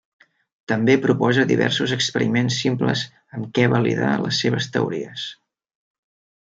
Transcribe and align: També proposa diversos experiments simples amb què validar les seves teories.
També 0.71 0.95
proposa 1.03 1.43
diversos 1.51 1.93
experiments 1.97 2.59
simples 2.63 3.05
amb 3.39 3.53
què 3.59 3.69
validar 3.77 4.13
les 4.27 4.43
seves 4.47 4.71
teories. 4.79 5.31